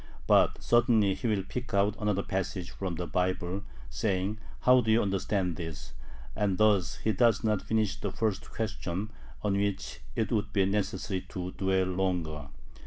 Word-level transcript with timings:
But 0.25 0.63
suddenly 0.63 1.13
he 1.13 1.27
will 1.27 1.43
pick 1.47 1.75
out 1.75 1.95
another 2.01 2.23
passage 2.23 2.71
[from 2.71 2.95
the 2.95 3.05
Bible], 3.05 3.61
saying: 3.91 4.39
"How 4.61 4.81
do 4.81 4.89
you 4.89 4.99
understand 4.99 5.57
this?" 5.57 5.93
and 6.35 6.57
thus 6.57 6.95
he 7.03 7.11
does 7.11 7.43
not 7.43 7.61
finish 7.61 7.97
the 7.99 8.11
first 8.11 8.49
question, 8.49 9.11
on 9.43 9.55
which 9.57 9.99
it 10.15 10.31
would 10.31 10.51
be 10.53 10.65
necessary 10.65 11.21
to 11.29 11.51
dwell 11.51 11.85
longer. 11.85 12.47